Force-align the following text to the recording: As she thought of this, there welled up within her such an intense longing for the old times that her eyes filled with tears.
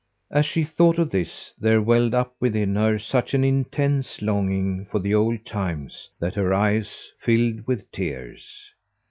As 0.31 0.47
she 0.47 0.63
thought 0.63 0.97
of 0.97 1.11
this, 1.11 1.53
there 1.59 1.79
welled 1.79 2.15
up 2.15 2.33
within 2.39 2.73
her 2.75 2.97
such 2.97 3.35
an 3.35 3.43
intense 3.43 4.19
longing 4.19 4.87
for 4.87 4.97
the 4.97 5.13
old 5.13 5.45
times 5.45 6.09
that 6.19 6.33
her 6.33 6.55
eyes 6.55 7.11
filled 7.19 7.67
with 7.67 7.91
tears. 7.91 8.71